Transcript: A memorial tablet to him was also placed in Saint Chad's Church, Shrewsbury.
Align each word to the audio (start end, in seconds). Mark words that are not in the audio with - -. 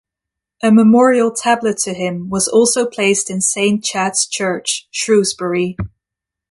A 0.63 0.71
memorial 0.71 1.31
tablet 1.31 1.77
to 1.83 1.93
him 1.93 2.27
was 2.27 2.47
also 2.47 2.87
placed 2.87 3.29
in 3.29 3.39
Saint 3.39 3.83
Chad's 3.83 4.25
Church, 4.25 4.87
Shrewsbury. 4.89 5.77